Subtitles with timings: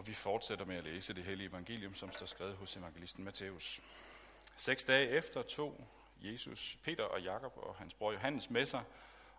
[0.00, 3.80] Og vi fortsætter med at læse det hellige evangelium, som står skrevet hos evangelisten Matthæus.
[4.56, 5.88] Seks dage efter tog
[6.20, 8.84] Jesus, Peter og Jakob og hans bror Johannes med sig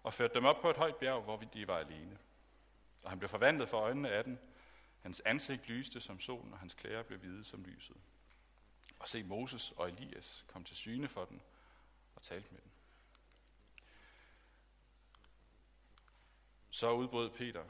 [0.03, 2.17] og førte dem op på et højt bjerg, hvor de var alene.
[3.03, 4.39] Og han blev forvandlet for øjnene af den.
[5.01, 7.97] Hans ansigt lyste som solen, og hans klæder blev hvide som lyset.
[8.99, 11.41] Og se, Moses og Elias kom til syne for den
[12.15, 12.71] og talte med den.
[16.69, 17.63] Så udbrød Peter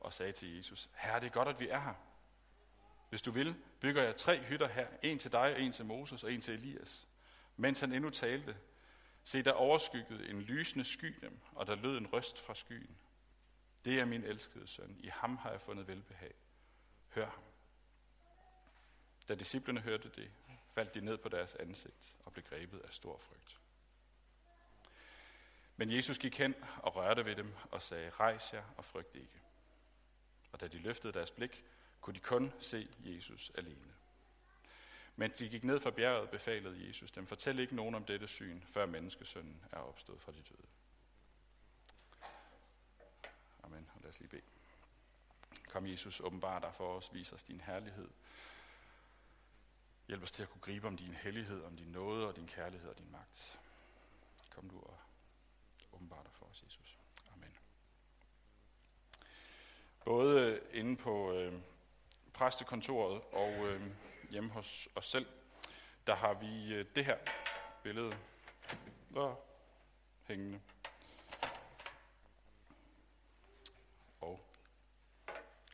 [0.00, 1.94] og sagde til Jesus, Herre, det er godt, at vi er her.
[3.08, 6.32] Hvis du vil, bygger jeg tre hytter her, en til dig, en til Moses og
[6.32, 7.08] en til Elias.
[7.56, 8.56] Mens han endnu talte,
[9.24, 12.98] se, der overskyggede en lysende sky dem, og der lød en røst fra skyen.
[13.84, 16.34] Det er min elskede søn, i ham har jeg fundet velbehag.
[17.08, 17.44] Hør ham.
[19.28, 20.30] Da disciplene hørte det,
[20.74, 23.60] faldt de ned på deres ansigt og blev grebet af stor frygt.
[25.76, 29.40] Men Jesus gik hen og rørte ved dem og sagde, rejs jer og frygt ikke.
[30.52, 31.64] Og da de løftede deres blik,
[32.00, 33.94] kunne de kun se Jesus alene.
[35.16, 38.60] Men de gik ned fra bjerget, befalede Jesus dem, fortæl ikke nogen om dette syn,
[38.62, 40.68] før menneskesønnen er opstået fra de døde.
[43.62, 43.90] Amen.
[43.94, 44.42] Og lad os lige bede.
[45.68, 48.08] Kom Jesus, åbenbar dig for os, vis os din herlighed.
[50.06, 52.88] Hjælp os til at kunne gribe om din hellighed, om din nåde og din kærlighed
[52.88, 53.60] og din magt.
[54.50, 54.98] Kom du og
[55.92, 56.98] åbenbar dig for os, Jesus.
[57.32, 57.56] Amen.
[60.08, 61.52] Både øh, inde på øh,
[62.32, 63.82] præstekontoret og øh,
[64.30, 65.26] hjemme hos os selv,
[66.06, 67.16] der har vi øh, det her
[67.82, 68.12] billede
[69.14, 69.34] der
[70.24, 70.60] hængende.
[74.20, 74.40] Og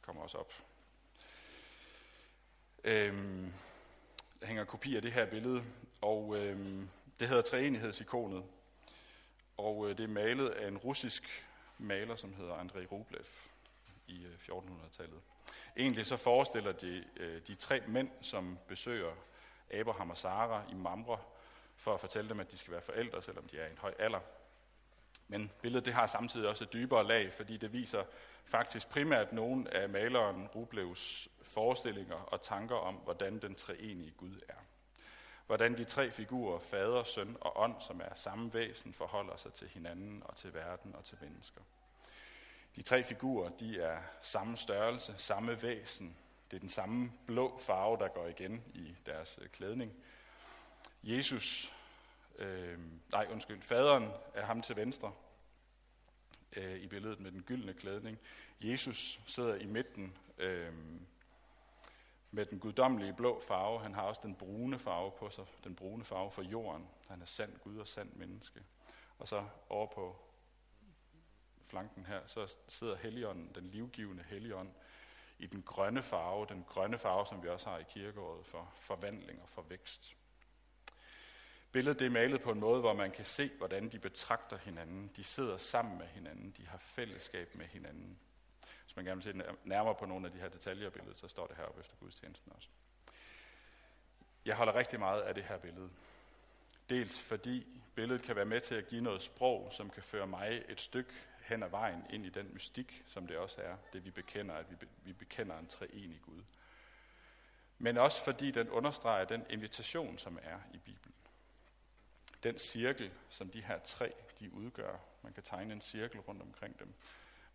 [0.03, 0.53] kommer også op.
[2.85, 3.53] Øhm,
[4.41, 5.63] der hænger kopi af det her billede,
[6.01, 6.91] og øhm,
[7.21, 8.45] det hedder træenighedsikonet.
[9.57, 11.47] Og øh, det er malet af en russisk
[11.79, 13.25] maler, som hedder Andrei Rublev
[14.07, 15.21] i øh, 1400-tallet.
[15.77, 19.13] Egentlig så forestiller de øh, de tre mænd, som besøger
[19.71, 21.19] Abraham og Sara i Mamre,
[21.77, 23.95] for at fortælle dem, at de skal være forældre, selvom de er i en høj
[23.99, 24.21] alder.
[25.29, 28.05] Men billedet det har samtidig også et dybere lag, fordi det viser
[28.45, 34.55] faktisk primært nogle af maleren Rublevs forestillinger og tanker om, hvordan den treenige Gud er.
[35.47, 39.69] Hvordan de tre figurer, fader, søn og ånd, som er samme væsen, forholder sig til
[39.69, 41.61] hinanden og til verden og til mennesker.
[42.77, 46.17] De tre figurer, de er samme størrelse, samme væsen.
[46.51, 49.93] Det er den samme blå farve, der går igen i deres øh, klædning.
[51.03, 51.75] Jesus,
[52.39, 52.79] øh,
[53.13, 55.13] nej undskyld, faderen er ham til venstre
[56.57, 58.19] øh, i billedet med den gyldne klædning.
[58.61, 60.73] Jesus sidder i midten øh,
[62.31, 63.81] med den guddommelige blå farve.
[63.81, 66.89] Han har også den brune farve på sig, den brune farve for jorden.
[67.09, 68.61] Han er sand Gud og sand menneske.
[69.19, 70.17] Og så over på
[71.65, 74.71] flanken her, så sidder Helligånden, den livgivende Helligånd,
[75.39, 79.43] i den grønne farve, den grønne farve, som vi også har i kirkeåret for forvandling
[79.43, 80.17] og for vækst.
[81.73, 85.11] Billedet det er malet på en måde, hvor man kan se, hvordan de betragter hinanden.
[85.17, 88.19] De sidder sammen med hinanden, de har fællesskab med hinanden.
[88.85, 91.29] Hvis man gerne vil se nærmere på nogle af de her detaljer i billedet, så
[91.29, 92.69] står det heroppe efter gudstjenesten også.
[94.45, 95.91] Jeg holder rigtig meget af det her billede.
[96.89, 100.65] Dels fordi billedet kan være med til at give noget sprog, som kan føre mig
[100.69, 101.13] et stykke
[101.45, 104.71] hen ad vejen ind i den mystik, som det også er, det vi bekender, at
[104.71, 106.43] vi, be, vi bekender en treenig Gud.
[107.79, 111.15] Men også fordi den understreger den invitation, som er i Bibelen.
[112.43, 114.99] Den cirkel, som de her tre, de udgør.
[115.23, 116.95] Man kan tegne en cirkel rundt omkring dem.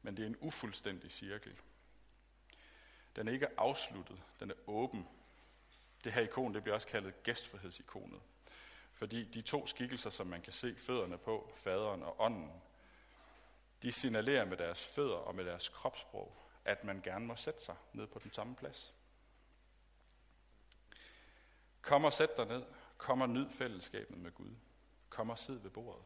[0.01, 1.59] Men det er en ufuldstændig cirkel.
[3.15, 5.07] Den er ikke afsluttet, den er åben.
[6.03, 8.21] Det her ikon, det bliver også kaldet gæstfrihedsikonet.
[8.93, 12.61] Fordi de to skikkelser, som man kan se fødderne på, faderen og ånden,
[13.83, 16.35] de signalerer med deres fødder og med deres kropssprog,
[16.65, 18.93] at man gerne må sætte sig ned på den samme plads.
[21.81, 22.63] Kom og sæt dig ned.
[22.97, 24.55] Kom og nyd fællesskabet med Gud.
[25.09, 26.03] Kom og sid ved bordet.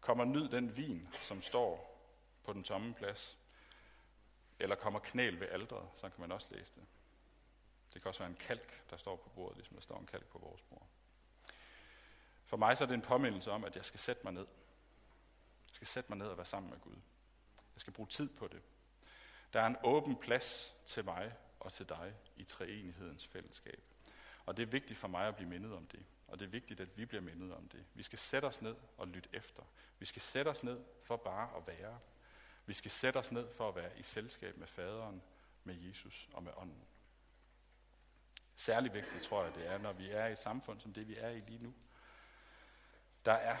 [0.00, 1.96] Kom og nyd den vin, som står
[2.44, 3.38] på den tomme plads.
[4.58, 6.84] Eller kom og knæl ved aldret, så kan man også læse det.
[7.94, 10.26] Det kan også være en kalk, der står på bordet, ligesom der står en kalk
[10.26, 10.86] på vores bord.
[12.44, 14.46] For mig så er det en påmindelse om, at jeg skal sætte mig ned
[15.76, 16.96] jeg skal sætte mig ned og være sammen med Gud.
[17.74, 18.62] Jeg skal bruge tid på det.
[19.52, 23.82] Der er en åben plads til mig og til dig i treenighedens fællesskab.
[24.46, 26.04] Og det er vigtigt for mig at blive mindet om det.
[26.28, 27.84] Og det er vigtigt, at vi bliver mindet om det.
[27.94, 29.62] Vi skal sætte os ned og lytte efter.
[29.98, 31.98] Vi skal sætte os ned for bare at være.
[32.66, 35.22] Vi skal sætte os ned for at være i selskab med faderen,
[35.64, 36.86] med Jesus og med ånden.
[38.54, 41.16] Særlig vigtigt tror jeg, det er, når vi er i et samfund som det, vi
[41.16, 41.74] er i lige nu.
[43.24, 43.56] Der er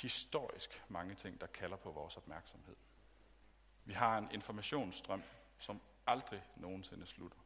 [0.00, 2.76] historisk mange ting, der kalder på vores opmærksomhed.
[3.84, 5.22] Vi har en informationsstrøm,
[5.58, 7.38] som aldrig nogensinde slutter.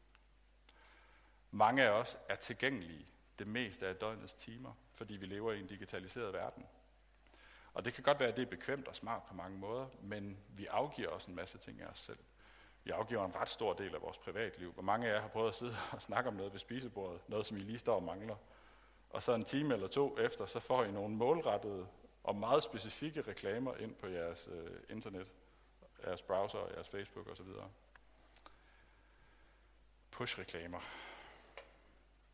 [1.50, 3.06] Mange af os er tilgængelige
[3.38, 6.66] det meste af døgnets timer, fordi vi lever i en digitaliseret verden.
[7.74, 10.38] Og det kan godt være, at det er bekvemt og smart på mange måder, men
[10.48, 12.18] vi afgiver også en masse ting af os selv.
[12.84, 14.72] Vi afgiver en ret stor del af vores privatliv.
[14.72, 17.46] Hvor mange af jer har prøvet at sidde og snakke om noget ved spisebordet, noget
[17.46, 18.36] som I lige står og mangler.
[19.10, 21.88] Og så en time eller to efter, så får I nogle målrettede
[22.28, 25.28] og meget specifikke reklamer ind på jeres øh, internet,
[26.06, 27.46] jeres browser, jeres Facebook osv.
[30.10, 30.80] Push-reklamer.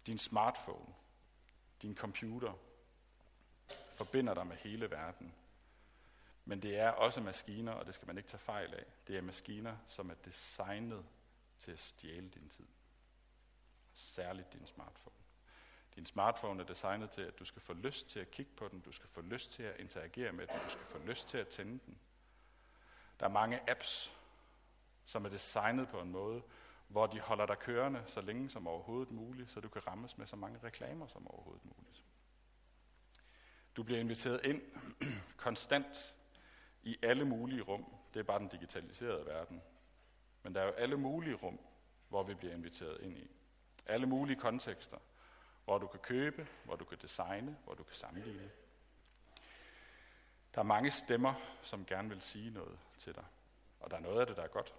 [0.07, 0.95] Din smartphone,
[1.83, 2.53] din computer,
[3.93, 5.35] forbinder dig med hele verden.
[6.45, 8.85] Men det er også maskiner, og det skal man ikke tage fejl af.
[9.07, 11.07] Det er maskiner, som er designet
[11.59, 12.67] til at stjæle din tid.
[13.95, 15.24] Særligt din smartphone.
[15.97, 18.81] Din smartphone er designet til, at du skal få lyst til at kigge på den,
[18.81, 21.49] du skal få lyst til at interagere med den, du skal få lyst til at
[21.49, 21.99] tænde den.
[23.21, 24.17] Der er mange apps,
[25.05, 26.43] som er designet på en måde,
[26.89, 30.27] hvor de holder dig kørende så længe som overhovedet muligt, så du kan rammes med
[30.27, 32.05] så mange reklamer som overhovedet muligt.
[33.77, 34.63] Du bliver inviteret ind
[35.37, 36.15] konstant
[36.83, 37.95] i alle mulige rum.
[38.15, 39.63] Det er bare den digitaliserede verden.
[40.43, 41.61] Men der er jo alle mulige rum,
[42.09, 43.31] hvor vi bliver inviteret ind i.
[43.87, 44.99] Alle mulige kontekster,
[45.65, 48.51] hvor du kan købe, hvor du kan designe, hvor du kan sammenligne.
[50.55, 53.25] Der er mange stemmer, som gerne vil sige noget til dig.
[53.81, 54.75] Og der er noget af det, der er godt.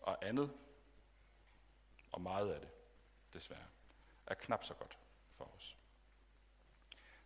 [0.00, 0.52] Og andet,
[2.12, 2.70] og meget af det,
[3.32, 3.66] desværre,
[4.26, 4.98] er knap så godt
[5.36, 5.76] for os.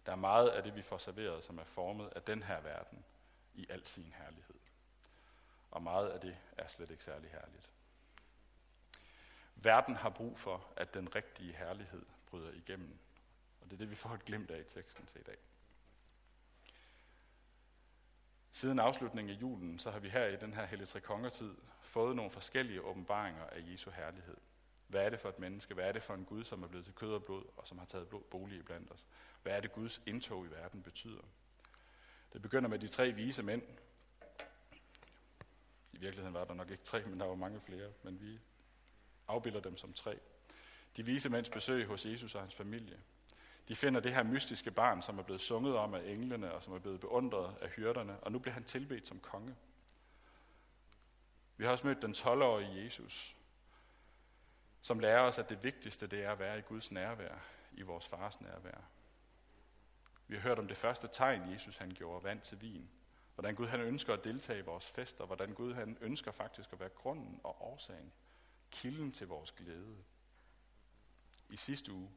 [0.06, 3.04] Der er meget af det, vi får serveret, som er formet af den her verden
[3.54, 4.60] i al sin herlighed.
[5.70, 7.70] Og meget af det er slet ikke særlig herligt.
[9.62, 12.98] Verden har brug for, at den rigtige herlighed bryder igennem.
[13.60, 15.36] Og det er det, vi får et glimt af i teksten til i dag.
[18.52, 22.16] Siden afslutningen af julen, så har vi her i den her Hellige Tre Kongertid fået
[22.16, 24.36] nogle forskellige åbenbaringer af Jesu herlighed.
[24.86, 25.74] Hvad er det for et menneske?
[25.74, 27.78] Hvad er det for en Gud, som er blevet til kød og blod, og som
[27.78, 29.06] har taget blod, bolig blandt os?
[29.42, 31.22] Hvad er det, Guds indtog i verden betyder?
[32.32, 33.62] Det begynder med de tre vise mænd.
[35.92, 38.40] I virkeligheden var der nok ikke tre, men der var mange flere, men vi
[39.28, 40.18] afbilder dem som tre.
[40.96, 42.98] De vise mænds besøg hos Jesus og hans familie.
[43.68, 46.72] De finder det her mystiske barn, som er blevet sunget om af englene, og som
[46.72, 49.56] er blevet beundret af hyrderne, og nu bliver han tilbedt som konge.
[51.56, 53.36] Vi har også mødt den 12-årige Jesus,
[54.80, 57.34] som lærer os, at det vigtigste det er at være i Guds nærvær,
[57.72, 58.80] i vores fars nærvær.
[60.26, 62.90] Vi har hørt om det første tegn, Jesus han gjorde, vand til vin.
[63.34, 66.80] Hvordan Gud han ønsker at deltage i vores fester, hvordan Gud han ønsker faktisk at
[66.80, 68.12] være grunden og årsagen,
[68.70, 69.96] kilden til vores glæde.
[71.50, 72.10] I sidste uge,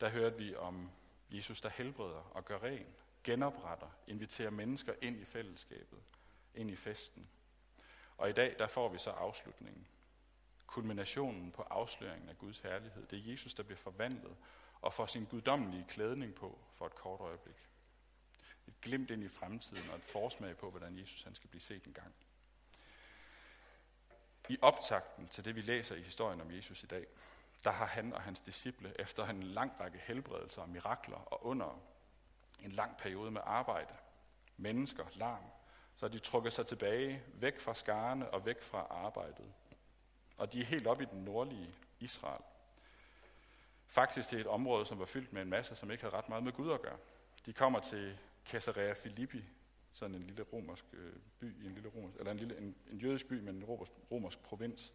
[0.00, 0.90] der hørte vi om
[1.30, 2.86] Jesus, der helbreder og gør ren,
[3.24, 5.98] genopretter, inviterer mennesker ind i fællesskabet,
[6.54, 7.28] ind i festen.
[8.16, 9.86] Og i dag, der får vi så afslutningen.
[10.66, 13.06] Kulminationen på afsløringen af Guds herlighed.
[13.06, 14.36] Det er Jesus, der bliver forvandlet
[14.80, 17.68] og får sin guddommelige klædning på for et kort øjeblik.
[18.66, 21.84] Et glimt ind i fremtiden og et forsmag på, hvordan Jesus han skal blive set
[21.84, 22.14] en gang.
[24.48, 27.06] I optakten til det, vi læser i historien om Jesus i dag,
[27.64, 31.80] der har han og hans disciple efter en lang række helbredelser og mirakler og under
[32.60, 33.94] en lang periode med arbejde,
[34.56, 35.44] mennesker, larm,
[35.96, 39.52] så de trukket sig tilbage, væk fra skarne og væk fra arbejdet.
[40.36, 42.42] Og de er helt op i den nordlige Israel.
[43.86, 46.44] Faktisk til et område, som var fyldt med en masse, som ikke havde ret meget
[46.44, 46.96] med Gud at gøre.
[47.46, 49.44] De kommer til Caesarea Philippi,
[49.92, 53.28] sådan en lille romersk øh, by, en lille romersk, eller en, lille, en, en jødisk
[53.28, 54.92] by, men en romersk, romersk provins.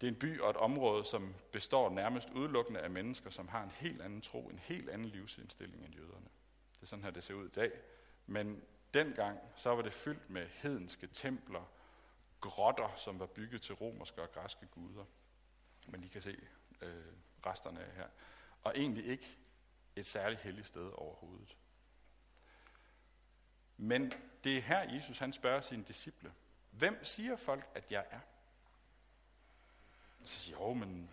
[0.00, 3.62] Det er en by og et område, som består nærmest udelukkende af mennesker, som har
[3.62, 6.28] en helt anden tro, en helt anden livsindstilling end jøderne.
[6.74, 7.72] Det er sådan her, det ser ud i dag.
[8.26, 8.62] Men
[8.94, 11.70] dengang, så var det fyldt med hedenske templer,
[12.40, 15.04] grotter, som var bygget til romerske og græske guder.
[15.88, 16.36] Men I kan se
[16.80, 17.12] øh,
[17.46, 18.06] resterne af her.
[18.62, 19.38] Og egentlig ikke
[19.96, 21.56] et særligt helligt sted overhovedet.
[23.76, 24.12] Men
[24.44, 26.32] det er her, Jesus han spørger sine disciple.
[26.70, 28.20] Hvem siger folk, at jeg er?
[30.24, 31.10] Så siger jo, men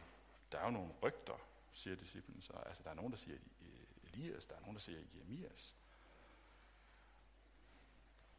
[0.51, 2.53] der er jo nogle rygter, siger disciplen så.
[2.53, 5.75] Altså, der er nogen, der siger e-, Elias, der er nogen, der siger Jeremias.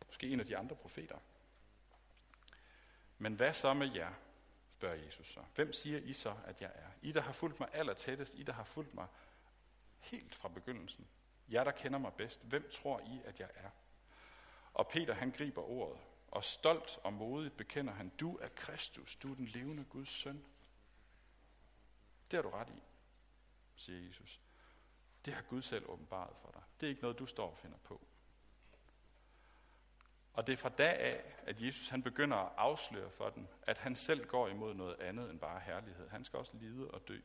[0.07, 1.19] Måske en af de andre profeter.
[3.19, 4.13] Men hvad så med jer,
[4.83, 5.41] spørger Jesus så.
[5.55, 6.89] Hvem siger I så, at jeg er?
[7.03, 9.07] I, der har fulgt mig allertættest, I, der har fulgt mig
[10.01, 11.09] helt fra begyndelsen.
[11.49, 12.43] Jer, der kender mig bedst.
[12.43, 13.71] Hvem tror I, at jeg er?
[14.75, 19.31] Og Peter, han griber ordet, og stolt og modigt bekender han, du er Kristus, du
[19.31, 20.45] er den levende Guds søn.
[22.31, 22.83] Det har du ret i,
[23.75, 24.41] siger Jesus.
[25.25, 26.63] Det har Gud selv åbenbaret for dig.
[26.81, 28.01] Det er ikke noget, du står og finder på.
[30.33, 33.79] Og det er fra da af, at Jesus han begynder at afsløre for dem, at
[33.79, 36.09] han selv går imod noget andet end bare herlighed.
[36.09, 37.21] Han skal også lide og dø.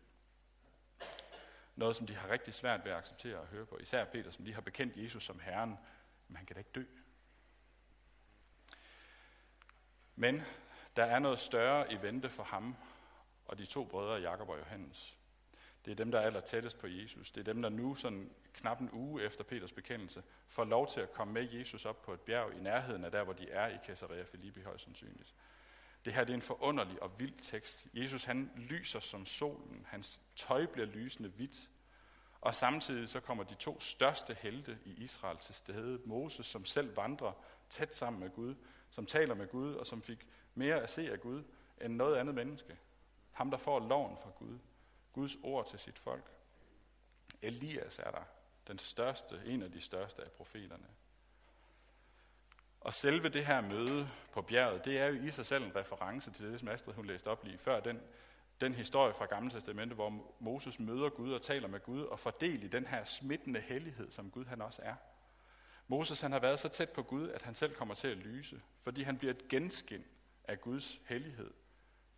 [1.76, 3.78] Noget, som de har rigtig svært ved at acceptere og høre på.
[3.78, 5.78] Især Peter, som lige har bekendt Jesus som Herren,
[6.28, 6.84] men han kan da ikke dø.
[10.20, 10.42] Men
[10.96, 12.76] der er noget større i vente for ham
[13.46, 15.18] og de to brødre, Jakob og Johannes.
[15.86, 17.32] Det er dem, der er aller tættest på Jesus.
[17.32, 21.02] Det er dem, der nu, sådan knap en uge efter Peters bekendelse, får lov til
[21.02, 23.68] at komme med Jesus op på et bjerg i nærheden af der, hvor de er
[23.68, 25.34] i Caesarea Philippi højst sandsynligt.
[26.06, 27.88] Det her det er en forunderlig og vild tekst.
[27.94, 29.86] Jesus han lyser som solen.
[29.90, 31.70] Hans tøj bliver lysende hvidt.
[32.42, 36.00] Og samtidig så kommer de to største helte i Israel til stede.
[36.06, 37.32] Moses, som selv vandrer
[37.70, 38.56] tæt sammen med Gud,
[38.90, 41.44] som taler med Gud, og som fik mere at se af Gud
[41.82, 42.78] end noget andet menneske.
[43.32, 44.60] Ham, der får loven fra Gud.
[45.14, 46.32] Guds ord til sit folk.
[47.42, 48.24] Elias er der,
[48.68, 50.88] den største, en af de største af profeterne.
[52.82, 56.32] Og selve det her møde på bjerget, det er jo i sig selv en reference
[56.32, 58.02] til det, som Astrid hun læste op lige før, den,
[58.62, 62.32] den historie fra Gamle Testamente, hvor Moses møder Gud og taler med Gud og får
[62.32, 64.96] del i den her smittende hellighed, som Gud han også er.
[65.88, 68.62] Moses han har været så tæt på Gud, at han selv kommer til at lyse,
[68.82, 70.06] fordi han bliver et genskin
[70.44, 71.52] af Guds hellighed.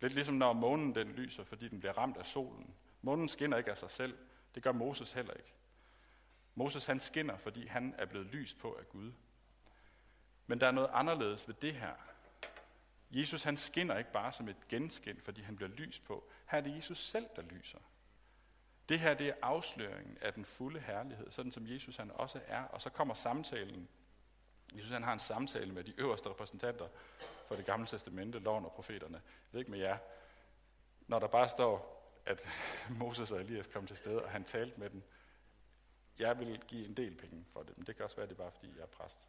[0.00, 2.74] Lidt ligesom når månen den lyser, fordi den bliver ramt af solen.
[3.02, 4.18] Månen skinner ikke af sig selv.
[4.54, 5.52] Det gør Moses heller ikke.
[6.54, 9.12] Moses han skinner, fordi han er blevet lyst på af Gud.
[10.46, 11.94] Men der er noget anderledes ved det her.
[13.10, 16.30] Jesus han skinner ikke bare som et genskin, fordi han bliver lyst på.
[16.46, 17.78] Her er det Jesus selv, der lyser.
[18.90, 22.62] Det her det er afsløringen af den fulde herlighed, sådan som Jesus han også er.
[22.62, 23.88] Og så kommer samtalen.
[24.74, 26.88] Jesus han har en samtale med de øverste repræsentanter
[27.48, 29.14] for det gamle testamente, loven og profeterne.
[29.14, 29.98] Jeg ved ikke med jer.
[31.06, 32.40] Når der bare står, at
[33.00, 35.02] Moses og Elias kom til stede, og han talte med dem,
[36.18, 38.38] jeg vil give en del penge for det, men det kan også være, det er
[38.38, 39.28] bare fordi, jeg er præst.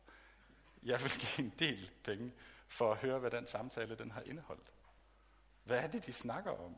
[0.83, 2.33] Jeg vil give en del penge
[2.67, 4.73] for at høre, hvad den samtale den har indeholdt.
[5.63, 6.75] Hvad er det, de snakker om?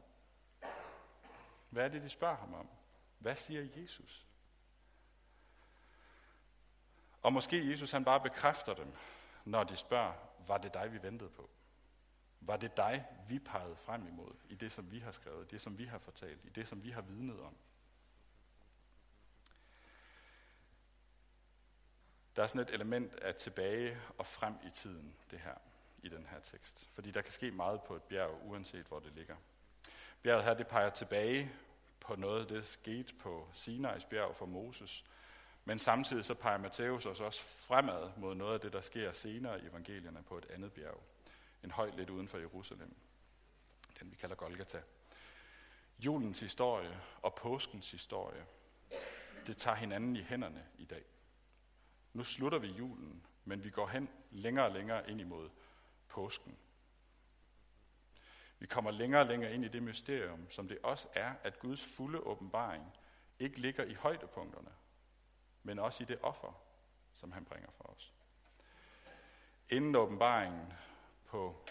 [1.74, 2.70] Hvad er det, de spørger ham om?
[3.20, 4.26] Hvad siger Jesus?
[7.22, 8.94] Og måske Jesus han bare bekræfter dem,
[9.46, 10.14] når de spørger,
[10.48, 11.50] var det dig, vi ventede på?
[12.40, 15.78] Var det dig, vi pegede frem imod i det, som vi har skrevet, det, som
[15.78, 17.58] vi har fortalt, i det, som vi har vidnet om?
[22.36, 25.56] Der er sådan et element af tilbage og frem i tiden, det her,
[26.04, 26.88] i den her tekst.
[26.92, 29.36] Fordi der kan ske meget på et bjerg, uanset hvor det ligger.
[30.24, 31.52] Bjerget her, det peger tilbage
[32.00, 35.06] på noget, det skete på Sinai's bjerg for Moses.
[35.66, 39.66] Men samtidig så peger Matthæus også fremad mod noget af det, der sker senere i
[39.66, 41.04] evangelierne på et andet bjerg.
[41.64, 42.96] En høj lidt uden for Jerusalem.
[44.00, 44.82] Den vi kalder Golgata.
[46.00, 48.46] Julens historie og påskens historie,
[49.48, 51.04] det tager hinanden i hænderne i dag.
[52.14, 55.50] Nu slutter vi julen, men vi går hen længere og længere ind imod
[56.08, 56.58] påsken.
[58.64, 61.86] Vi kommer længere og længere ind i det mysterium, som det også er, at Guds
[61.86, 62.94] fulde åbenbaring
[63.40, 64.70] ikke ligger i højdepunkterne,
[65.64, 66.62] men også i det offer,
[67.14, 68.14] som han bringer for os.
[69.70, 70.74] Inden åbenbaringen
[71.26, 71.66] på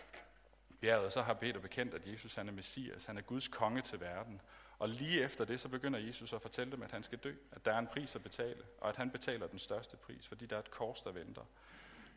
[0.80, 4.00] bjerget, så har Peter bekendt, at Jesus han er Messias, han er Guds konge til
[4.00, 4.40] verden,
[4.78, 7.64] og lige efter det, så begynder Jesus at fortælle dem, at han skal dø, at
[7.64, 10.56] der er en pris at betale, og at han betaler den største pris, fordi der
[10.56, 11.44] er et kors, der venter.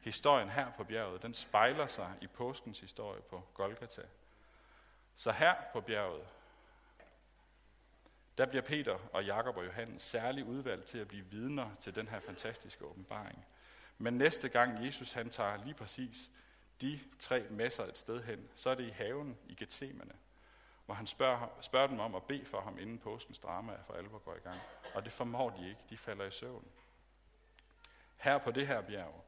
[0.01, 4.01] Historien her på bjerget, den spejler sig i påskens historie på Golgata.
[5.15, 6.27] Så her på bjerget,
[8.37, 12.07] der bliver Peter og Jakob og Johannes særligt udvalgt til at blive vidner til den
[12.07, 13.45] her fantastiske åbenbaring.
[13.97, 16.31] Men næste gang Jesus han tager lige præcis
[16.81, 20.15] de tre med sig et sted hen, så er det i haven i Gethsemane
[20.85, 24.17] hvor han spørger, spørger dem om at bede for ham, inden påskens drama for alvor
[24.19, 24.59] går i gang.
[24.93, 25.81] Og det formår de ikke.
[25.89, 26.67] De falder i søvn.
[28.17, 29.25] Her på det her bjerg,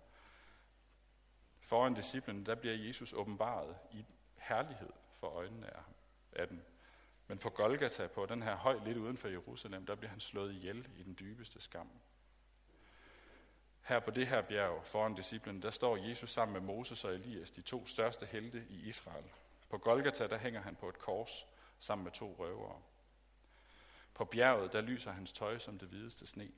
[1.61, 4.05] foran disciplen, der bliver Jesus åbenbaret i
[4.37, 5.81] herlighed for øjnene af,
[6.31, 6.61] af dem.
[7.27, 10.53] Men på Golgata, på den her høj lidt uden for Jerusalem, der bliver han slået
[10.53, 11.89] ihjel i den dybeste skam.
[13.81, 17.51] Her på det her bjerg foran disciplen, der står Jesus sammen med Moses og Elias,
[17.51, 19.25] de to største helte i Israel,
[19.69, 21.47] på Golgata, der hænger han på et kors
[21.79, 22.81] sammen med to røvere.
[24.13, 26.51] På bjerget, der lyser hans tøj som det hvideste sne.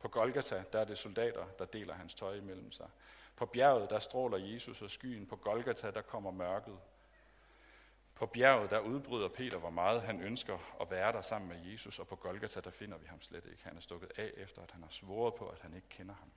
[0.00, 2.88] På Golgata, der er det soldater, der deler hans tøj imellem sig.
[3.36, 5.26] På bjerget, der stråler Jesus og skyen.
[5.26, 6.78] På Golgata, der kommer mørket.
[8.16, 11.98] På bjerget, der udbryder Peter, hvor meget han ønsker at være der sammen med Jesus,
[11.98, 13.64] og på Golgata, der finder vi ham slet ikke.
[13.64, 16.30] Han er stukket af efter, at han har svoret på, at han ikke kender ham.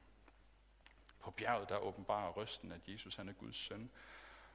[1.19, 3.89] På bjerget, der åbenbarer røsten, at Jesus han er Guds søn,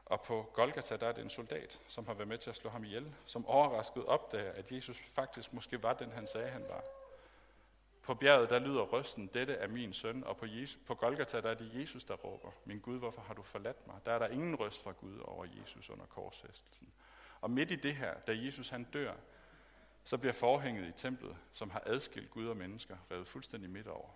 [0.05, 2.71] og på Golgata, der er det en soldat, som har været med til at slå
[2.71, 6.85] ham ihjel, som overrasket opdager, at Jesus faktisk måske var den, han sagde, han var.
[8.03, 11.51] På bjerget, der lyder røsten, dette er min søn, og på, Jesus, på Golgata, der
[11.51, 13.97] er det Jesus, der råber, min Gud, hvorfor har du forladt mig?
[14.07, 16.89] Der er der ingen røst fra Gud over Jesus under korsfæstelsen.
[17.45, 19.15] Og midt i det her, da Jesus han dør,
[20.05, 24.11] så bliver forhænget i templet, som har adskilt Gud og mennesker, revet fuldstændig midt over.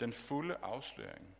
[0.00, 1.36] Den fulde afsløring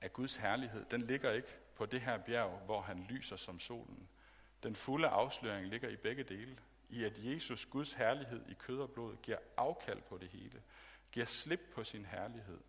[0.00, 4.08] af Guds herlighed, den ligger ikke på det her bjerg, hvor han lyser som solen.
[4.62, 6.58] Den fulde afsløring ligger i begge dele.
[6.88, 10.62] I at Jesus, Guds herlighed i kød og blod, giver afkald på det hele.
[11.12, 12.60] Giver slip på sin herlighed,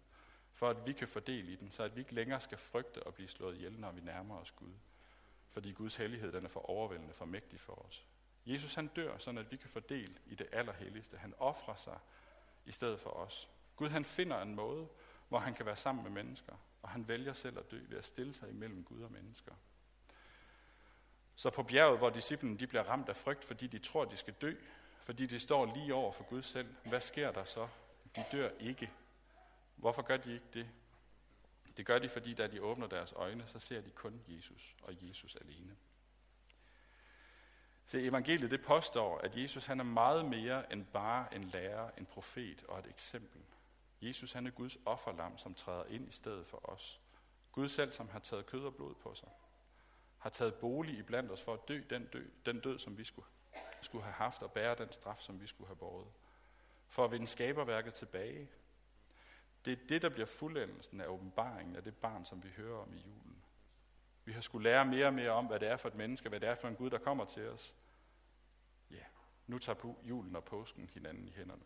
[0.57, 3.13] for at vi kan fordele i den, så at vi ikke længere skal frygte at
[3.13, 4.73] blive slået ihjel, når vi nærmer os Gud.
[5.49, 8.05] Fordi Guds hellighed den er for overvældende, for mægtig for os.
[8.45, 11.17] Jesus han dør, så at vi kan fordele i det allerhelligste.
[11.17, 11.99] Han offrer sig
[12.65, 13.49] i stedet for os.
[13.75, 14.87] Gud han finder en måde,
[15.29, 18.05] hvor han kan være sammen med mennesker, og han vælger selv at dø ved at
[18.05, 19.53] stille sig imellem Gud og mennesker.
[21.35, 24.33] Så på bjerget, hvor disciplen de bliver ramt af frygt, fordi de tror, de skal
[24.33, 24.53] dø,
[25.03, 27.67] fordi de står lige over for Gud selv, hvad sker der så?
[28.15, 28.91] De dør ikke.
[29.77, 30.69] Hvorfor gør de ikke det?
[31.77, 34.93] Det gør de, fordi da de åbner deres øjne, så ser de kun Jesus og
[35.01, 35.77] Jesus alene.
[37.85, 42.05] Se, evangeliet det påstår, at Jesus han er meget mere end bare en lærer, en
[42.05, 43.41] profet og et eksempel.
[44.01, 47.01] Jesus han er Guds offerlam, som træder ind i stedet for os.
[47.51, 49.29] Gud selv, som har taget kød og blod på sig.
[50.17, 53.03] Har taget bolig i blandt os for at dø den, dø, den død, som vi
[53.03, 53.27] skulle,
[53.81, 56.07] skulle have haft, og bære den straf, som vi skulle have båret.
[56.87, 58.47] For at vinde skaberværket tilbage.
[59.65, 62.93] Det er det, der bliver fuldendelsen af åbenbaringen af det barn, som vi hører om
[62.93, 63.43] i julen.
[64.25, 66.39] Vi har skulle lære mere og mere om, hvad det er for et menneske, hvad
[66.39, 67.75] det er for en Gud, der kommer til os.
[68.91, 69.03] Ja,
[69.47, 71.63] nu tager julen og påsken hinanden i hænderne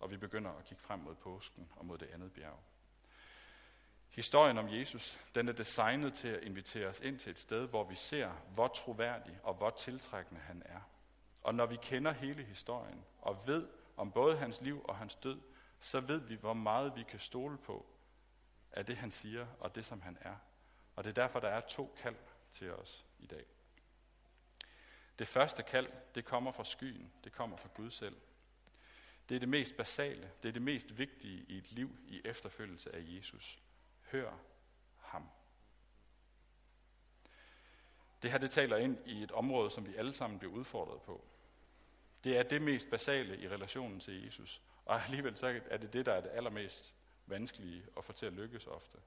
[0.00, 2.58] og vi begynder at kigge frem mod påsken og mod det andet bjerg.
[4.08, 7.84] Historien om Jesus, den er designet til at invitere os ind til et sted, hvor
[7.84, 10.80] vi ser, hvor troværdig og hvor tiltrækkende han er.
[11.42, 15.40] Og når vi kender hele historien og ved om både hans liv og hans død,
[15.80, 17.86] så ved vi, hvor meget vi kan stole på
[18.72, 20.36] af det, han siger og det, som han er.
[20.96, 22.16] Og det er derfor, der er to kald
[22.52, 23.44] til os i dag.
[25.18, 28.16] Det første kald, det kommer fra skyen, det kommer fra Gud selv.
[29.28, 32.94] Det er det mest basale, det er det mest vigtige i et liv i efterfølgelse
[32.94, 33.58] af Jesus.
[34.02, 34.32] Hør
[34.96, 35.30] ham.
[38.22, 41.24] Det her det taler ind i et område, som vi alle sammen bliver udfordret på.
[42.24, 44.62] Det er det mest basale i relationen til Jesus.
[44.90, 46.94] Og alligevel så er det det, der er det allermest
[47.26, 48.98] vanskelige at få til at lykkes ofte.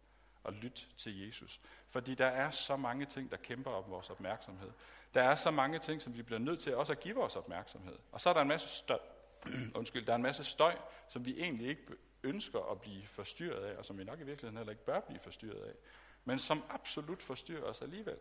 [0.45, 1.61] At lytte til Jesus.
[1.89, 4.71] Fordi der er så mange ting, der kæmper om vores opmærksomhed.
[5.13, 7.99] Der er så mange ting, som vi bliver nødt til også at give vores opmærksomhed.
[8.11, 8.99] Og så er der en masse støj,
[9.75, 10.77] undskyld, der er en masse støj,
[11.09, 11.83] som vi egentlig ikke
[12.23, 15.19] ønsker at blive forstyrret af, og som vi nok i virkeligheden heller ikke bør blive
[15.19, 15.73] forstyrret af,
[16.25, 18.17] men som absolut forstyrrer os alligevel.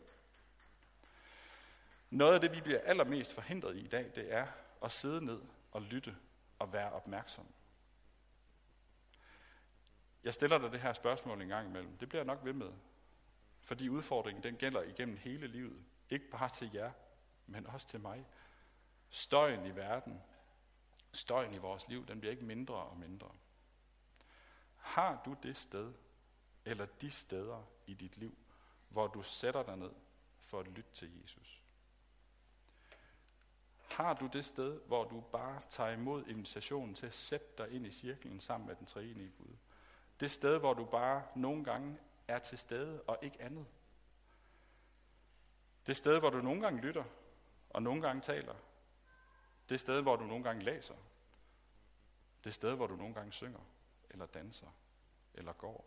[2.10, 4.46] Noget af det, vi bliver allermest forhindret i i dag, det er
[4.84, 5.40] at sidde ned
[5.72, 6.16] og lytte
[6.62, 7.46] at være opmærksom.
[10.24, 11.98] Jeg stiller dig det her spørgsmål en gang imellem.
[11.98, 12.72] Det bliver jeg nok ved med.
[13.60, 15.84] Fordi udfordringen, den gælder igennem hele livet.
[16.10, 16.92] Ikke bare til jer,
[17.46, 18.26] men også til mig.
[19.10, 20.20] Støjen i verden,
[21.12, 23.30] Støjen i vores liv, den bliver ikke mindre og mindre.
[24.76, 25.94] Har du det sted,
[26.64, 28.38] eller de steder i dit liv,
[28.88, 29.92] hvor du sætter dig ned
[30.44, 31.61] for at lytte til Jesus?
[33.92, 37.86] Har du det sted, hvor du bare tager imod invitationen til at sætte dig ind
[37.86, 39.56] i cirklen sammen med den treenige Gud?
[40.20, 43.66] Det sted, hvor du bare nogle gange er til stede og ikke andet.
[45.86, 47.04] Det sted, hvor du nogle gange lytter
[47.70, 48.54] og nogle gange taler,
[49.68, 50.94] det sted, hvor du nogle gange læser.
[52.44, 53.60] Det sted, hvor du nogle gange synger,
[54.10, 54.74] eller danser,
[55.34, 55.86] eller går.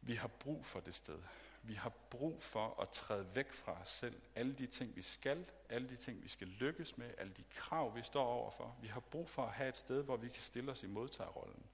[0.00, 1.22] Vi har brug for det sted.
[1.62, 4.22] Vi har brug for at træde væk fra os selv.
[4.34, 7.96] Alle de ting, vi skal, alle de ting, vi skal lykkes med, alle de krav,
[7.96, 8.76] vi står overfor.
[8.80, 11.66] Vi har brug for at have et sted, hvor vi kan stille os i modtagerrollen.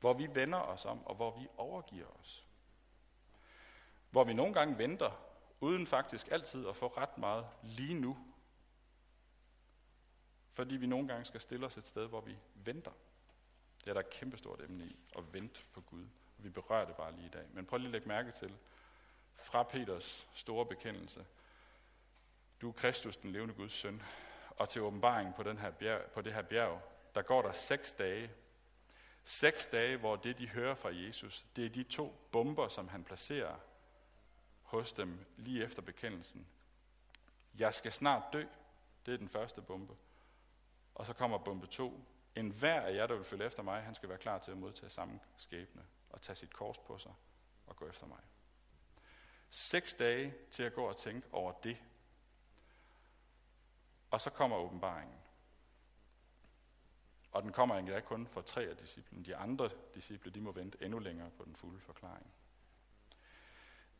[0.00, 2.44] Hvor vi vender os om, og hvor vi overgiver os.
[4.10, 5.20] Hvor vi nogle gange venter,
[5.60, 8.16] uden faktisk altid at få ret meget lige nu
[10.58, 12.90] fordi vi nogle gange skal stille os et sted, hvor vi venter.
[13.80, 16.06] Det er der et kæmpestort emne i, at vente på Gud.
[16.38, 17.44] Og vi berører det bare lige i dag.
[17.52, 18.54] Men prøv lige at lægge mærke til,
[19.34, 21.26] fra Peters store bekendelse,
[22.60, 24.02] du er Kristus, den levende Guds søn,
[24.50, 26.82] og til åbenbaringen på, den her bjerg, på det her bjerg,
[27.14, 28.30] der går der seks dage.
[29.24, 33.04] Seks dage, hvor det, de hører fra Jesus, det er de to bomber, som han
[33.04, 33.56] placerer
[34.62, 36.46] hos dem lige efter bekendelsen.
[37.58, 38.44] Jeg skal snart dø.
[39.06, 39.96] Det er den første bombe.
[40.94, 42.00] Og så kommer bombe to.
[42.34, 44.56] En hver af jer, der vil følge efter mig, han skal være klar til at
[44.56, 47.12] modtage samme skæbne og tage sit kors på sig
[47.66, 48.20] og gå efter mig.
[49.50, 51.76] Seks dage til at gå og tænke over det.
[54.10, 55.18] Og så kommer åbenbaringen.
[57.32, 59.24] Og den kommer ikke kun for tre af disciplene.
[59.24, 62.32] De andre disciple, de må vente endnu længere på den fulde forklaring.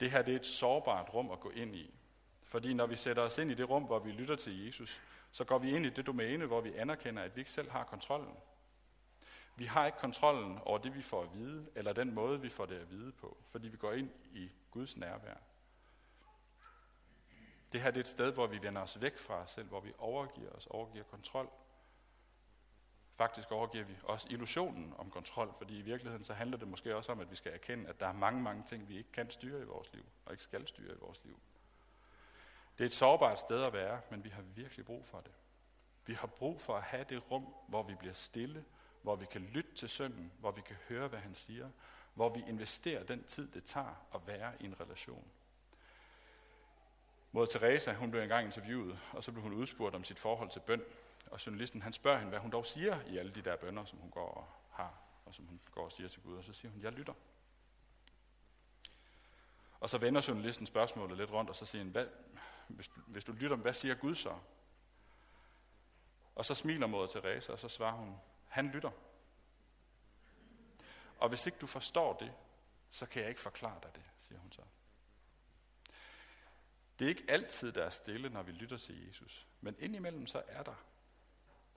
[0.01, 1.95] Det her det er et sårbart rum at gå ind i.
[2.43, 5.45] Fordi når vi sætter os ind i det rum, hvor vi lytter til Jesus, så
[5.45, 8.37] går vi ind i det domæne, hvor vi anerkender, at vi ikke selv har kontrollen.
[9.59, 12.67] Vi har ikke kontrollen over det, vi får at vide, eller den måde, vi får
[12.67, 15.37] det at vide på, fordi vi går ind i Guds nærvær.
[17.73, 19.81] Det her det er et sted, hvor vi vender os væk fra os selv, hvor
[19.81, 21.51] vi overgiver os, overgiver kontrol.
[23.15, 27.13] Faktisk overgiver vi også illusionen om kontrol, fordi i virkeligheden så handler det måske også
[27.13, 29.61] om, at vi skal erkende, at der er mange, mange ting, vi ikke kan styre
[29.61, 31.41] i vores liv, og ikke skal styre i vores liv.
[32.79, 35.33] Det er et sårbart sted at være, men vi har virkelig brug for det.
[36.07, 38.65] Vi har brug for at have det rum, hvor vi bliver stille,
[39.03, 41.71] hvor vi kan lytte til sønnen, hvor vi kan høre, hvad han siger,
[42.15, 45.25] hvor vi investerer den tid, det tager at være i en relation.
[47.33, 50.61] Mod Teresa, hun blev engang interviewet, og så blev hun udspurgt om sit forhold til
[50.61, 50.83] bøn.
[51.31, 53.99] Og journalisten, han spørger hende, hvad hun dog siger i alle de der bønder, som
[53.99, 56.37] hun går og har, og som hun går og siger til Gud.
[56.37, 57.15] Og så siger hun, jeg lytter.
[59.81, 62.07] Og så vender journalisten spørgsmålet lidt rundt, og så siger han, hvad,
[62.69, 64.39] hvis, du, hvis du lytter, hvad siger Gud så?
[66.35, 68.17] Og så smiler mod Teresa, og så svarer hun,
[68.49, 68.91] han lytter.
[71.19, 72.33] Og hvis ikke du forstår det,
[72.91, 74.63] så kan jeg ikke forklare dig det, siger hun så.
[76.99, 79.47] Det er ikke altid, der er stille, når vi lytter til Jesus.
[79.61, 80.85] Men indimellem så er der.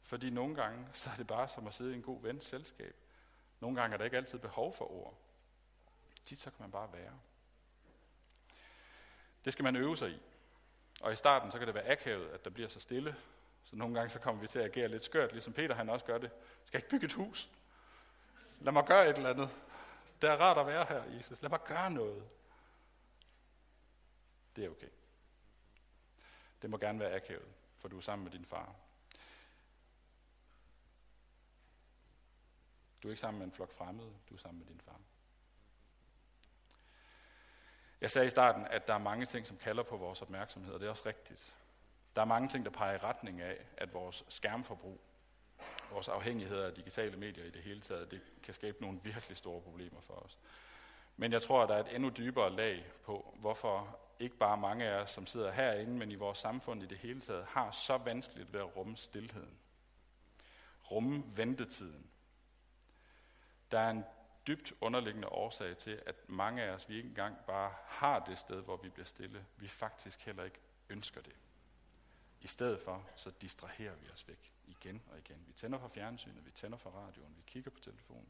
[0.04, 2.96] Fordi nogle gange, så er det bare som at sidde i en god vens selskab.
[3.60, 5.18] Nogle gange er der ikke altid behov for ord.
[6.24, 7.20] Tid så kan man bare være.
[9.46, 10.22] Det skal man øve sig i.
[11.02, 13.16] Og i starten, så kan det være akavet, at der bliver så stille.
[13.72, 16.06] Så nogle gange, så kommer vi til at agere lidt skørt, ligesom Peter han også
[16.06, 16.32] gør det.
[16.64, 17.50] Skal ikke bygge et hus?
[18.60, 19.50] Lad mig gøre et eller andet.
[20.22, 21.42] Det er rart at være her, Jesus.
[21.42, 22.30] Lad mig gøre noget.
[24.56, 24.90] Det er okay.
[26.62, 28.76] Det må gerne være akavet, for du er sammen med din far.
[33.04, 35.00] Du er ikke sammen med en flok fremmede, du er sammen med din far.
[38.02, 40.80] Jeg sagde i starten, at der er mange ting, som kalder på vores opmærksomhed, og
[40.80, 41.56] det er også rigtigt.
[42.16, 45.02] Der er mange ting, der peger i retning af, at vores skærmforbrug,
[45.92, 49.62] vores afhængighed af digitale medier i det hele taget, det kan skabe nogle virkelig store
[49.62, 50.38] problemer for os.
[51.18, 54.86] Men jeg tror, at der er et endnu dybere lag på, hvorfor ikke bare mange
[54.86, 57.98] af os, som sidder herinde, men i vores samfund i det hele taget, har så
[57.98, 59.58] vanskeligt ved at rumme stillheden.
[60.92, 62.10] Rumme ventetiden.
[63.72, 64.04] Der er en
[64.48, 68.62] dybt underliggende årsag til, at mange af os, vi ikke engang bare har det sted,
[68.62, 69.46] hvor vi bliver stille.
[69.58, 71.36] Vi faktisk heller ikke ønsker det.
[72.42, 75.48] I stedet for, så distraherer vi os væk igen og igen.
[75.48, 78.30] Vi tænder for fjernsynet, vi tænder for radioen, vi kigger på telefonen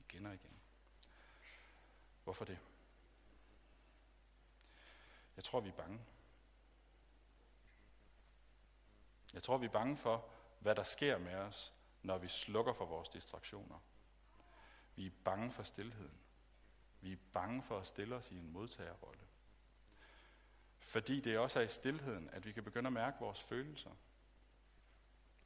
[0.00, 0.60] igen og igen.
[2.24, 2.58] Hvorfor det?
[5.36, 6.00] Jeg tror, vi er bange.
[9.32, 10.28] Jeg tror, vi er bange for,
[10.60, 13.78] hvad der sker med os, når vi slukker for vores distraktioner.
[14.96, 16.18] Vi er bange for stillheden.
[17.00, 19.26] Vi er bange for at stille os i en modtagerrolle.
[20.92, 23.90] Fordi det også er i stillheden, at vi kan begynde at mærke vores følelser.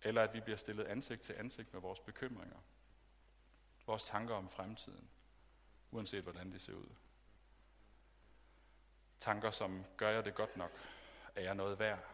[0.03, 2.57] Eller at vi bliver stillet ansigt til ansigt med vores bekymringer.
[3.87, 5.09] Vores tanker om fremtiden.
[5.91, 6.89] Uanset hvordan de ser ud.
[9.19, 10.71] Tanker som, gør jeg det godt nok?
[11.35, 12.05] Er jeg noget værd?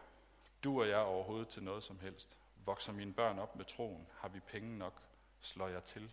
[0.63, 2.37] Du jeg overhovedet til noget som helst?
[2.55, 4.07] Vokser mine børn op med troen?
[4.17, 5.01] Har vi penge nok?
[5.41, 6.11] Slår jeg til?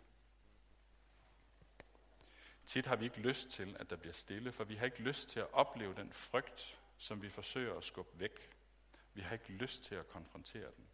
[2.67, 5.29] Tit har vi ikke lyst til, at der bliver stille, for vi har ikke lyst
[5.29, 8.51] til at opleve den frygt, som vi forsøger at skubbe væk.
[9.15, 10.87] Vi har ikke lyst til at konfrontere den.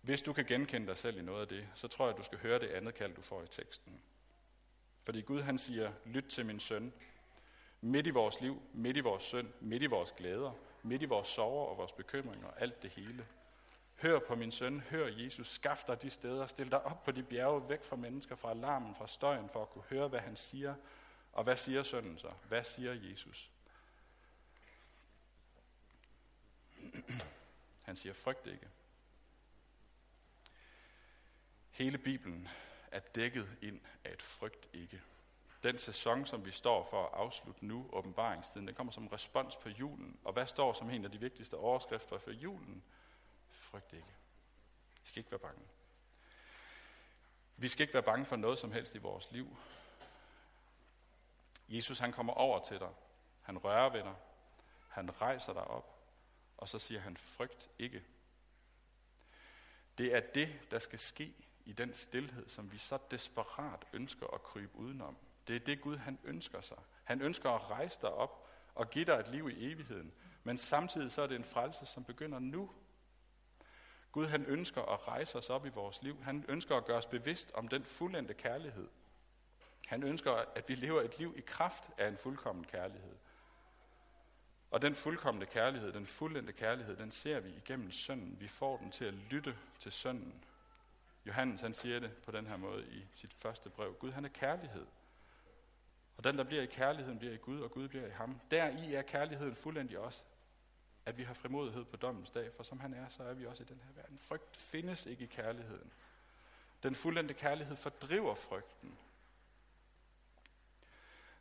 [0.00, 2.22] Hvis du kan genkende dig selv i noget af det, så tror jeg, at du
[2.22, 4.02] skal høre det andet kald, du får i teksten.
[5.04, 6.92] Fordi Gud han siger, lyt til min søn.
[7.80, 11.28] Midt i vores liv, midt i vores søn, midt i vores glæder, midt i vores
[11.28, 13.26] sorger og vores bekymringer, alt det hele.
[13.96, 17.22] Hør på min søn, hør Jesus, skaf dig de steder, stil dig op på de
[17.22, 20.74] bjerge, væk fra mennesker, fra alarmen, fra støjen, for at kunne høre, hvad han siger.
[21.32, 22.30] Og hvad siger sønnen så?
[22.48, 23.50] Hvad siger Jesus?
[27.86, 28.68] Han siger, frygt ikke.
[31.70, 32.48] Hele Bibelen
[32.90, 35.02] er dækket ind af et frygt ikke.
[35.62, 39.56] Den sæson, som vi står for at afslutte nu, åbenbaringstiden, den kommer som en respons
[39.56, 40.18] på julen.
[40.24, 42.84] Og hvad står som en af de vigtigste overskrifter for julen?
[43.50, 44.14] Frygt ikke.
[45.02, 45.62] Vi skal ikke være bange.
[47.56, 49.56] Vi skal ikke være bange for noget som helst i vores liv.
[51.68, 52.92] Jesus han kommer over til dig.
[53.42, 54.14] Han rører ved dig.
[54.88, 55.95] Han rejser dig op.
[56.56, 58.04] Og så siger han, frygt ikke.
[59.98, 64.42] Det er det, der skal ske i den stillhed, som vi så desperat ønsker at
[64.42, 65.16] krybe udenom.
[65.48, 66.78] Det er det Gud, han ønsker sig.
[67.04, 70.12] Han ønsker at rejse dig op og give dig et liv i evigheden.
[70.44, 72.70] Men samtidig så er det en frelse, som begynder nu,
[74.16, 76.22] Gud han ønsker at rejse os op i vores liv.
[76.22, 78.88] Han ønsker at gøre os bevidst om den fuldendte kærlighed.
[79.86, 83.16] Han ønsker, at vi lever et liv i kraft af en fuldkommen kærlighed.
[84.76, 88.40] Og den fuldkommende kærlighed, den fuldendte kærlighed, den ser vi igennem sønnen.
[88.40, 90.44] Vi får den til at lytte til sønnen.
[91.26, 93.94] Johannes han siger det på den her måde i sit første brev.
[93.94, 94.86] Gud han er kærlighed.
[96.16, 98.40] Og den, der bliver i kærligheden, bliver i Gud, og Gud bliver i ham.
[98.50, 100.22] Der i er kærligheden fuldendt også,
[101.06, 103.62] at vi har frimodighed på dommens dag, for som han er, så er vi også
[103.62, 104.18] i den her verden.
[104.18, 105.92] Frygt findes ikke i kærligheden.
[106.82, 108.98] Den fuldendte kærlighed fordriver frygten.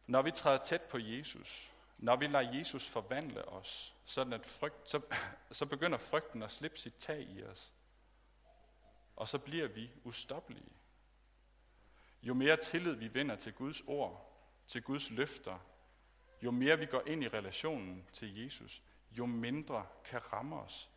[0.08, 4.90] Når vi træder tæt på Jesus, når vi lader Jesus forvandle os, sådan at frygt,
[4.90, 5.02] så,
[5.52, 7.74] så begynder frygten at slippe sit tag i os.
[9.16, 10.76] Og så bliver vi ustoppelige.
[12.24, 15.60] Jo mere tillid vi vinder til Guds ord, til Guds løfter,
[16.42, 18.82] jo mere vi går ind i relationen til Jesus,
[19.12, 20.90] jo mindre kan ramme os.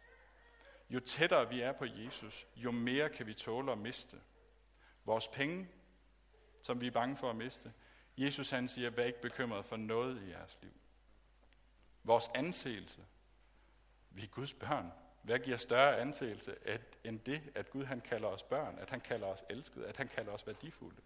[0.91, 4.21] Jo tættere vi er på Jesus, jo mere kan vi tåle at miste.
[5.05, 5.69] Vores penge,
[6.63, 7.73] som vi er bange for at miste.
[8.17, 10.73] Jesus han siger, vær ikke bekymret for noget i jeres liv.
[12.09, 13.07] Vores anseelse.
[14.11, 14.93] Vi er Guds børn.
[15.23, 16.57] Hvad giver større anseelse
[17.05, 20.09] end det, at Gud han kalder os børn, at han kalder os elskede, at han
[20.09, 21.03] kalder os værdifulde?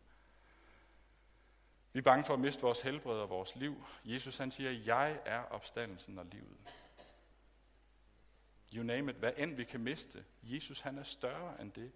[1.92, 3.84] Vi er bange for at miste vores helbred og vores liv.
[4.04, 6.74] Jesus han siger, jeg er opstandelsen og livet.
[8.72, 10.24] You name it, hvad end vi kan miste.
[10.42, 11.92] Jesus han er større end det,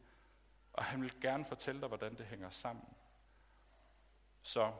[0.73, 2.95] og han vil gerne fortælle dig, hvordan det hænger sammen.
[4.43, 4.73] Så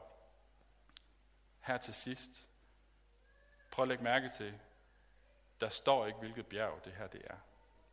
[1.59, 2.47] her til sidst,
[3.77, 4.59] prøv at lægge mærke til,
[5.61, 7.35] der står ikke, hvilket bjerg det her det er.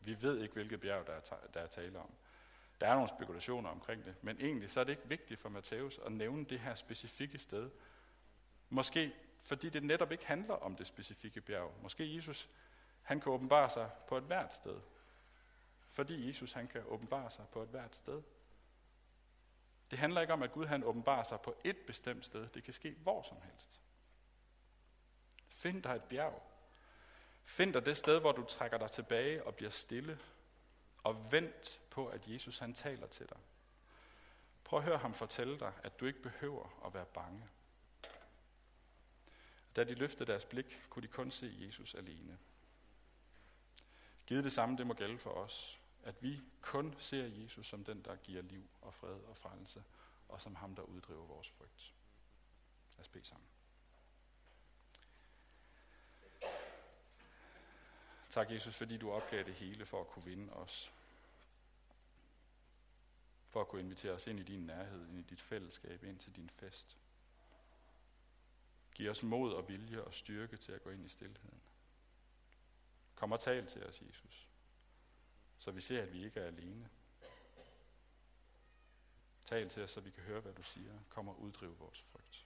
[0.01, 1.21] Vi ved ikke, hvilket bjerg der er,
[1.55, 2.11] der er tale om.
[2.81, 6.01] Der er nogle spekulationer omkring det, men egentlig så er det ikke vigtigt for Matthæus
[6.07, 7.71] at nævne det her specifikke sted.
[8.69, 11.75] Måske fordi det netop ikke handler om det specifikke bjerg.
[11.83, 12.49] Måske Jesus,
[13.03, 14.81] han kan åbenbare sig på et hvert sted.
[15.89, 18.23] Fordi Jesus, han kan åbenbare sig på et hvert sted.
[19.91, 22.49] Det handler ikke om, at Gud han åbenbarer sig på et bestemt sted.
[22.49, 23.84] Det kan ske hvor som helst.
[25.65, 26.43] Find dig et bjerg.
[27.45, 30.21] Find dig det sted, hvor du trækker dig tilbage og bliver stille
[31.05, 33.39] og vent på, at Jesus han taler til dig.
[34.65, 37.49] Prøv at høre ham fortælle dig, at du ikke behøver at være bange.
[39.77, 42.39] Da de løftede deres blik, kunne de kun se Jesus alene.
[44.27, 48.03] Givet det samme, det må gælde for os, at vi kun ser Jesus som den,
[48.03, 49.85] der giver liv og fred og frelse,
[50.29, 51.95] og som ham, der uddriver vores frygt.
[52.97, 53.54] Lad os bede sammen.
[58.35, 60.93] Tak, Jesus, fordi du opgav det hele for at kunne vinde os.
[63.49, 66.37] For at kunne invitere os ind i din nærhed, ind i dit fællesskab, ind til
[66.37, 66.99] din fest.
[68.95, 71.61] Giv os mod og vilje og styrke til at gå ind i stillheden.
[73.15, 74.49] Kom og tal til os, Jesus,
[75.59, 76.91] så vi ser, at vi ikke er alene.
[79.45, 80.99] Tal til os, så vi kan høre, hvad du siger.
[81.09, 82.44] Kom og uddrive vores frygt.